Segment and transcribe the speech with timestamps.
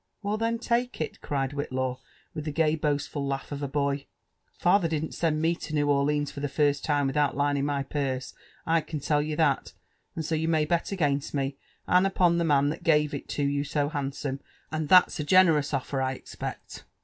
[0.19, 1.99] ''* Well, then, take it," cried Whillaw,
[2.33, 4.07] with the gay boastful kugh of a boy;
[4.59, 8.33] ''father didn't send me to New OrMns for the first tlmn without lining my purso,
[8.65, 9.73] I can fell you that;
[10.15, 13.43] and so you may bet against me, and upon the maii that gave it to
[13.43, 14.39] you so handsome
[14.73, 16.83] ^aqd Hiat's a geAerous olTer, I expect."